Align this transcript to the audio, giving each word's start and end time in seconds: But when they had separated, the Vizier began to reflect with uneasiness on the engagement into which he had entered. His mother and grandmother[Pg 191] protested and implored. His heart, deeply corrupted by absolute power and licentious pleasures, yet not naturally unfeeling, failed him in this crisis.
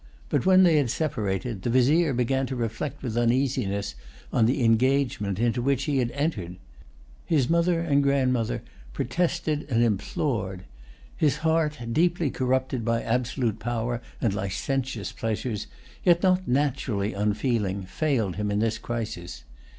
But 0.29 0.47
when 0.47 0.63
they 0.63 0.77
had 0.77 0.89
separated, 0.89 1.61
the 1.61 1.69
Vizier 1.69 2.11
began 2.11 2.47
to 2.47 2.55
reflect 2.55 3.03
with 3.03 3.15
uneasiness 3.15 3.93
on 4.33 4.47
the 4.47 4.63
engagement 4.65 5.37
into 5.37 5.61
which 5.61 5.83
he 5.83 5.99
had 5.99 6.09
entered. 6.13 6.55
His 7.27 7.51
mother 7.51 7.81
and 7.81 8.01
grandmother[Pg 8.03 8.25
191] 8.93 8.93
protested 8.93 9.67
and 9.69 9.83
implored. 9.83 10.63
His 11.15 11.37
heart, 11.45 11.77
deeply 11.93 12.31
corrupted 12.31 12.83
by 12.83 13.03
absolute 13.03 13.59
power 13.59 14.01
and 14.19 14.33
licentious 14.33 15.11
pleasures, 15.11 15.67
yet 16.03 16.23
not 16.23 16.47
naturally 16.47 17.13
unfeeling, 17.13 17.83
failed 17.83 18.37
him 18.37 18.49
in 18.49 18.57
this 18.57 18.79
crisis. 18.79 19.43